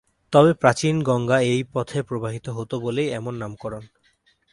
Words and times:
তবে 0.33 0.51
প্রাচীন 0.53 0.95
গঙ্গা 1.03 1.37
এই 1.47 1.61
পথে 1.73 1.99
প্রবাহিত 2.03 2.45
হতো 2.49 2.75
বলেই 2.79 3.09
এমন 3.11 3.33
নামকরণ। 3.41 3.83